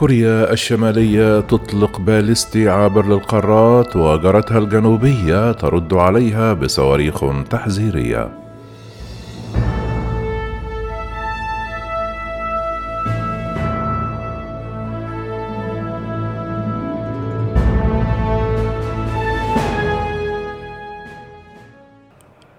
[0.00, 8.30] كوريا الشمالية تطلق باليستي عابر للقارات وجارتها الجنوبية ترد عليها بصواريخ تحذيرية.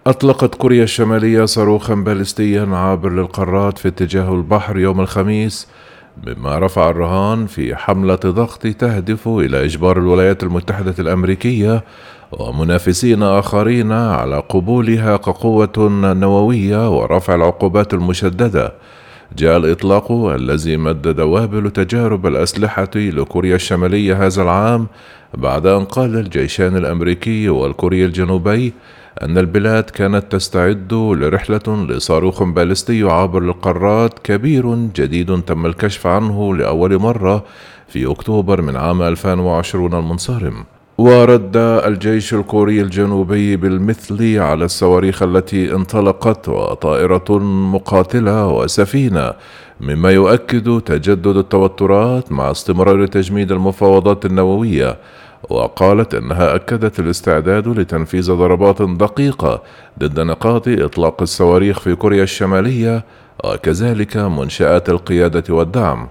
[0.07, 5.67] أطلقت كوريا الشمالية صاروخا باليستيا عابر للقارات في اتجاه البحر يوم الخميس
[6.17, 11.83] مما رفع الرهان في حملة ضغط تهدف إلى إجبار الولايات المتحدة الأمريكية
[12.31, 18.73] ومنافسين آخرين على قبولها كقوة نووية ورفع العقوبات المشددة.
[19.37, 24.87] جاء الإطلاق الذي مد دوابل تجارب الأسلحة لكوريا الشمالية هذا العام
[25.33, 28.73] بعد أن قال الجيشان الأمريكي والكوري الجنوبي
[29.21, 36.99] أن البلاد كانت تستعد لرحلة لصاروخ باليستي عابر للقارات كبير جديد تم الكشف عنه لأول
[36.99, 37.43] مرة
[37.87, 40.63] في أكتوبر من عام 2020 المنصرم.
[40.97, 47.39] ورد الجيش الكوري الجنوبي بالمثل على الصواريخ التي انطلقت وطائرة
[47.73, 49.33] مقاتلة وسفينة
[49.81, 54.97] مما يؤكد تجدد التوترات مع استمرار تجميد المفاوضات النووية
[55.49, 59.61] وقالت إنها أكدت الاستعداد لتنفيذ ضربات دقيقة
[59.99, 63.05] ضد نقاط إطلاق الصواريخ في كوريا الشمالية
[63.43, 66.07] وكذلك منشآت القيادة والدعم.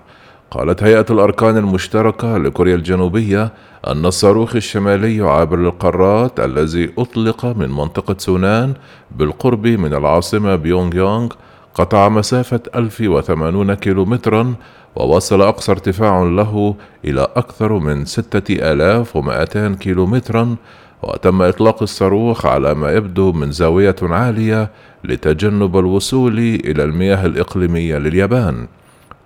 [0.50, 3.52] قالت هيئة الأركان المشتركة لكوريا الجنوبية
[3.86, 8.74] أن الصاروخ الشمالي عابر للقارات الذي أطلق من منطقة سونان
[9.10, 11.28] بالقرب من العاصمة بيونغ يونغ
[11.74, 14.54] قطع مسافة 1080 كيلومترا
[14.96, 20.56] ووصل أقصى ارتفاع له إلى أكثر من 6200 كيلومترا
[21.02, 24.70] وتم إطلاق الصاروخ على ما يبدو من زاوية عالية
[25.04, 28.66] لتجنب الوصول إلى المياه الإقليمية لليابان.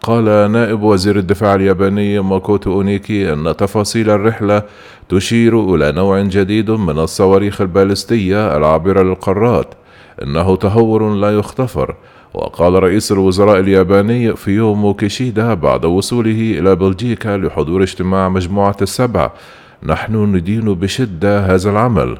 [0.02, 4.62] قال نائب وزير الدفاع الياباني ماكوتو أونيكي أن تفاصيل الرحلة
[5.08, 9.74] تشير إلى نوع جديد من الصواريخ البالستية العابرة للقارات
[10.22, 11.95] إنه تهور لا يغتفر
[12.34, 19.30] وقال رئيس الوزراء الياباني فيومو كيشيدا بعد وصوله إلى بلجيكا لحضور اجتماع مجموعة السبع.
[19.83, 22.18] نحن ندين بشدة هذا العمل.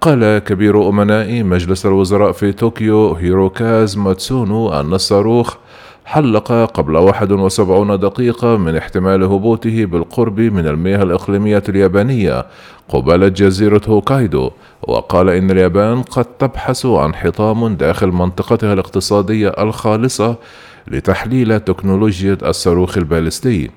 [0.00, 5.56] قال كبير أمناء مجلس الوزراء في طوكيو هيروكاز ماتسونو أن الصاروخ
[6.04, 12.46] حلق قبل 71 دقيقة من احتمال هبوطه بالقرب من المياه الإقليمية اليابانية
[12.88, 14.50] قبالة جزيرة هوكايدو.
[14.82, 20.36] وقال إن اليابان قد تبحث عن حطام داخل منطقتها الاقتصادية الخالصة
[20.88, 23.70] لتحليل تكنولوجيا الصاروخ البالستي.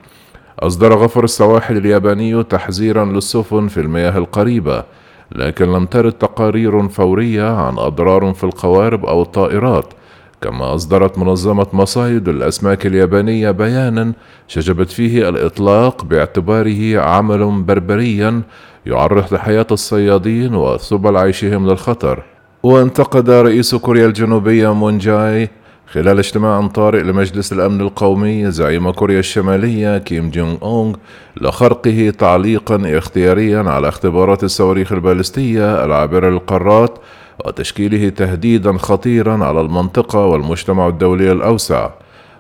[0.59, 4.83] أصدر غفر السواحل الياباني تحذيرا للسفن في المياه القريبة
[5.31, 9.93] لكن لم ترد تقارير فورية عن أضرار في القوارب أو الطائرات.
[10.41, 14.13] كما أصدرت منظمة مصايد الأسماك اليابانية بيانا
[14.47, 18.41] شجبت فيه الإطلاق باعتباره عمل بربريا
[18.85, 22.23] يعرض لحياة الصيادين وسبل عيشهم للخطر.
[22.63, 25.49] وانتقد رئيس كوريا الجنوبية مون جاي
[25.91, 30.95] خلال اجتماع طارئ لمجلس الأمن القومي زعيم كوريا الشمالية كيم جونغ أونغ
[31.41, 37.00] لخرقه تعليقا اختياريا على اختبارات الصواريخ البالستية العابرة للقارات
[37.45, 41.89] وتشكيله تهديدا خطيرا على المنطقة والمجتمع الدولي الأوسع.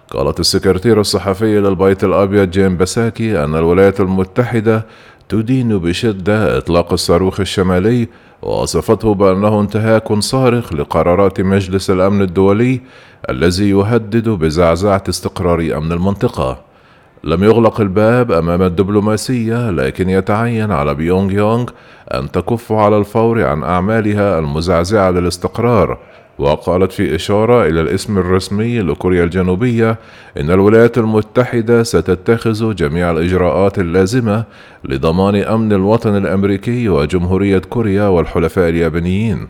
[0.09, 4.85] قالت السكرتيرة الصحفية للبيت الأبيض جيم بساكي أن الولايات المتحدة
[5.33, 8.07] تدين بشدة إطلاق الصاروخ الشمالي
[8.41, 12.81] ووصفته بأنه انتهاك صارخ لقرارات مجلس الأمن الدولي
[13.29, 16.61] الذي يهدد بزعزعة استقرار أمن المنطقة.
[17.23, 21.69] لم يغلق الباب أمام الدبلوماسية لكن يتعين على بيونغ يانغ
[22.13, 25.97] أن تكف على الفور عن أعمالها المزعزعة للاستقرار
[26.39, 29.97] وقالت في إشارة إلى الاسم الرسمي لكوريا الجنوبية
[30.37, 34.43] إن الولايات المتحدة ستتخذ جميع الإجراءات اللازمة
[34.83, 39.47] لضمان أمن الوطن الأمريكي وجمهورية كوريا والحلفاء اليابانيين.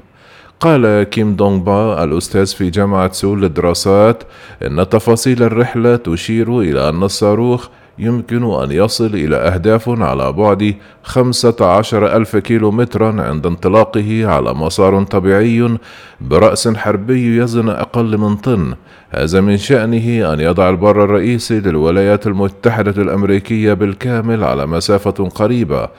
[0.59, 4.23] قال كيم دونغ با الأستاذ في جامعة سول للدراسات
[4.65, 7.67] إن تفاصيل الرحلة تشير إلى أن الصاروخ
[7.99, 15.03] يمكن أن يصل إلى أهداف على بعد 15 ألف كيلو مترا عند انطلاقه على مسار
[15.03, 15.77] طبيعي
[16.21, 18.73] برأس حربي يزن أقل من طن.
[19.09, 25.89] هذا من شأنه أن يضع البر الرئيسي للولايات المتحدة الأمريكية بالكامل على مسافة قريبة.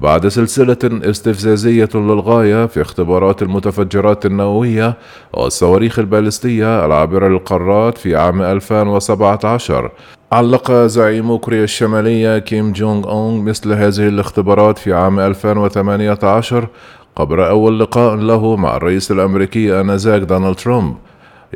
[0.00, 4.94] بعد سلسلة استفزازية للغاية في اختبارات المتفجرات النووية
[5.32, 9.90] والصواريخ البالستية العابرة للقارات في عام 2017
[10.32, 16.68] علق زعيم كوريا الشمالية كيم جونغ أونغ مثل هذه الاختبارات في عام 2018
[17.16, 20.96] قبل أول لقاء له مع الرئيس الأمريكي آنذاك دونالد ترامب.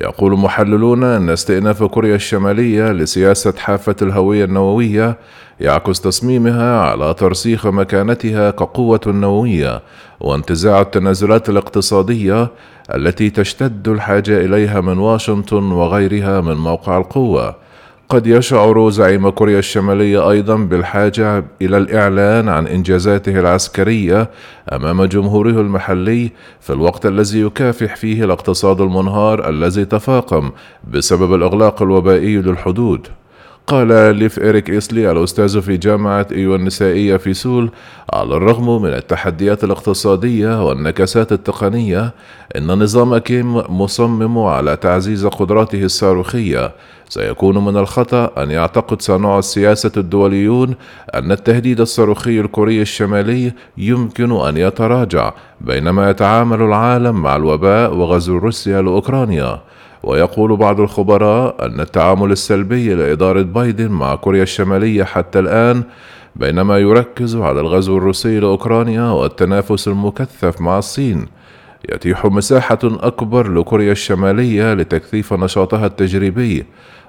[0.02, 5.18] يقول محللون أن استئناف كوريا الشمالية لسياسة حافة الهوية النووية
[5.60, 9.82] يعكس تصميمها على ترسيخ مكانتها كقوة نووية
[10.20, 12.48] وانتزاع التنازلات الاقتصادية
[12.94, 17.65] التي تشتد الحاجة إليها من واشنطن وغيرها من موقع القوة.
[18.08, 24.30] قد يشعر زعيم كوريا الشمالية أيضا بالحاجة إلى الإعلان عن إنجازاته العسكرية
[24.72, 26.30] أمام جمهوره المحلي
[26.60, 30.50] في الوقت الذي يكافح فيه الاقتصاد المنهار الذي تفاقم
[30.90, 33.08] بسبب الإغلاق الوبائي للحدود.
[33.66, 37.70] قال ليف إريك إسلي الأستاذ في جامعة إيو النسائية في سول
[38.12, 42.14] على الرغم من التحديات الاقتصادية والنكسات التقنية
[42.56, 46.72] إن نظام كيم مصمم على تعزيز قدراته الصاروخية.
[47.08, 50.74] سيكون من الخطأ أن يعتقد صانع السياسة الدوليون
[51.14, 58.82] أن التهديد الصاروخي الكوري الشمالي يمكن أن يتراجع بينما يتعامل العالم مع الوباء وغزو روسيا
[58.82, 59.60] لأوكرانيا.
[60.06, 65.82] ويقول بعض الخبراء أن التعامل السلبي لإدارة بايدن مع كوريا الشمالية حتى الآن
[66.36, 71.26] بينما يركز على الغزو الروسي لأوكرانيا والتنافس المكثف مع الصين.
[71.92, 76.66] يتيح مساحة أكبر لكوريا الشمالية لتكثيف نشاطها التجريبي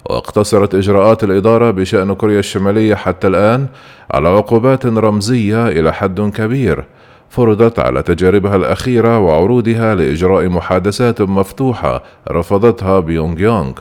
[0.10, 3.68] واقتصرت إجراءات الإدارة بشأن كوريا الشمالية حتى الآن
[4.12, 6.86] على عقوبات رمزية إلى حد كبير.
[7.30, 13.72] فرضت على تجاربها الأخيرة وعروضها لإجراء محادثات مفتوحة رفضتها بيونغ يونغ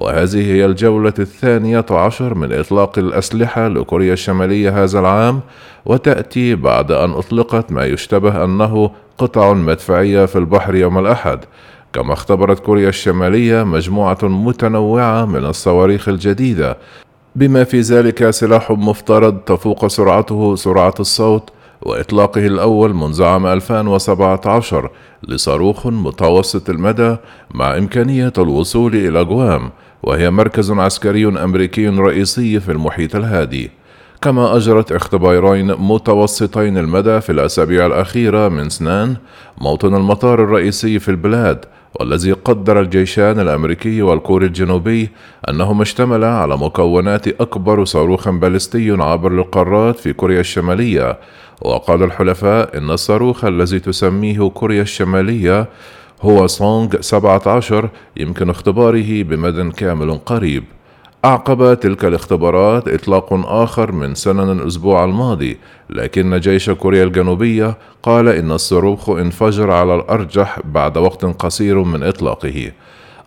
[0.00, 5.40] وهذه هي الجولة الثانية عشر من إطلاق الأسلحة لكوريا الشمالية هذا العام
[5.86, 11.38] وتأتي بعد أن أطلقت ما يشتبه أنه قطع مدفعية في البحر يوم الأحد.
[11.92, 16.76] كما اختبرت كوريا الشمالية مجموعة متنوعة من الصواريخ الجديدة.
[17.36, 21.50] بما في ذلك سلاح مفترض تفوق سرعته سرعة الصوت
[21.82, 24.90] وإطلاقه الأول منذ عام 2017
[25.28, 27.16] لصاروخ متوسط المدى
[27.54, 29.70] مع إمكانية الوصول إلى جوام
[30.02, 33.70] وهي مركز عسكري أمريكي رئيسي في المحيط الهادي.
[34.22, 39.16] كما أجرت اختبارين متوسطين المدى في الأسابيع الأخيرة من سنان
[39.58, 41.64] موطن المطار الرئيسي في البلاد
[42.00, 45.08] والذي قدر الجيشان الأمريكي والكوري الجنوبي
[45.48, 51.18] أنهما اشتملا على مكونات أكبر صاروخ باليستي عابر للقارات في كوريا الشمالية.
[51.62, 55.68] وقال الحلفاء إن الصاروخ الذي تسميه كوريا الشمالية
[56.22, 60.64] هو سونغ 17 يمكن اختباره بمدى كامل قريب.
[61.24, 65.58] أعقب تلك الاختبارات إطلاق آخر من سنن الأسبوع الماضي،
[65.90, 72.72] لكن جيش كوريا الجنوبية قال إن الصاروخ انفجر على الأرجح بعد وقت قصير من إطلاقه.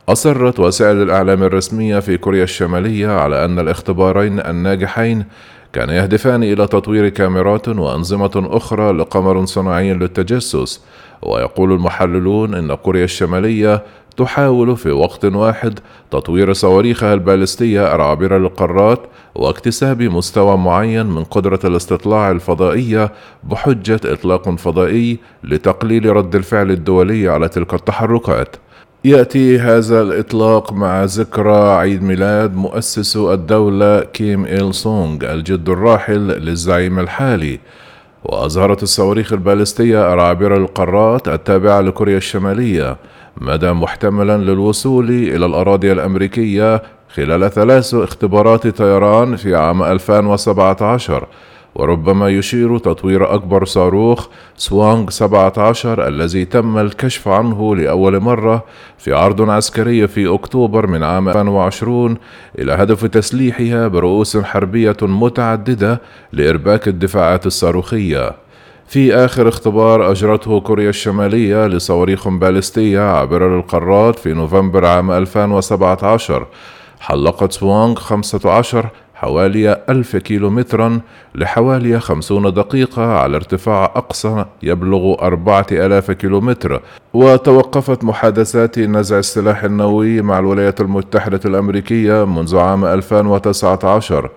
[0.09, 5.25] أصرت وسائل الإعلام الرسمية في كوريا الشمالية على أن الاختبارين الناجحين
[5.73, 10.81] كان يهدفان إلى تطوير كاميرات وأنظمة أخرى لقمر صناعي للتجسس
[11.21, 13.83] ويقول المحللون إن كوريا الشمالية
[14.17, 15.79] تحاول في وقت واحد
[16.11, 18.99] تطوير صواريخها البالستية العابرة للقارات
[19.35, 23.11] واكتساب مستوى معين من قدرة الاستطلاع الفضائية
[23.43, 28.55] بحجة إطلاق فضائي لتقليل رد الفعل الدولي على تلك التحركات.
[29.05, 36.99] يأتي هذا الإطلاق مع ذكرى عيد ميلاد مؤسس الدولة كيم إيل سونغ الجد الراحل للزعيم
[36.99, 37.59] الحالي
[38.23, 42.97] وأظهرت الصواريخ البالستية العابرة للقارات التابعة لكوريا الشمالية
[43.41, 46.81] مدى محتملا للوصول إلى الأراضي الأمريكية
[47.13, 51.27] خلال ثلاث اختبارات طيران في عام 2017
[51.75, 58.63] وربما يشير تطوير أكبر صاروخ سوانغ 17 الذي تم الكشف عنه لأول مرة
[58.97, 62.17] في عرض عسكري في أكتوبر من عام 2020
[62.59, 66.01] إلى هدف تسليحها برؤوس حربية متعددة
[66.33, 68.46] لإرباك الدفاعات الصاروخية.
[68.87, 76.47] في آخر اختبار أجرته كوريا الشمالية لصواريخ باليستية عابرة للقارات في نوفمبر عام 2017
[76.99, 80.99] حلقت سوانغ 15 حوالي ألف كيلومترا
[81.35, 86.81] لحوالي خمسون دقيقة على ارتفاع أقصى يبلغ أربعة ألاف كيلومتر.
[87.13, 94.29] وتوقفت محادثات نزع السلاح النووي مع الولايات المتحدة الأمريكية منذ عام 2019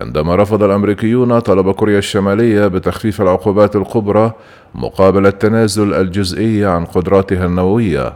[0.00, 4.32] عندما رفض الأمريكيون طلب كوريا الشمالية بتخفيف العقوبات الكبرى
[4.74, 8.12] مقابل التنازل الجزئي عن قدراتها النووية.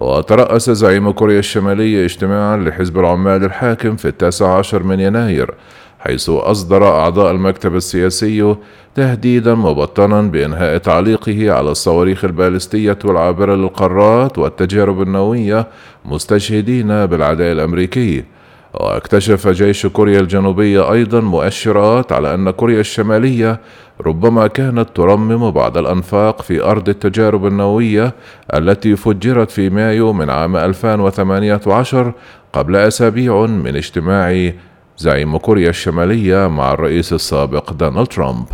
[0.00, 5.54] وترأس زعيم كوريا الشمالية اجتماعا لحزب العمال الحاكم في التاسع عشر من يناير
[6.00, 8.56] حيث أصدر أعضاء المكتب السياسي
[8.94, 15.66] تهديدا مبطنا بإنهاء تعليقه على الصواريخ البالستية والعابرة للقارات والتجارب النووية
[16.04, 18.24] مستشهدين بالعداء الأمريكي.
[18.74, 23.60] واكتشف جيش كوريا الجنوبية أيضا مؤشرات على أن كوريا الشمالية
[24.06, 28.14] ربما كانت ترمم بعض الأنفاق في أرض التجارب النووية
[28.54, 32.12] التي فجرت في مايو من عام 2018
[32.52, 34.52] قبل أسابيع من اجتماع
[34.98, 38.46] زعيم كوريا الشمالية مع الرئيس السابق دونالد ترامب.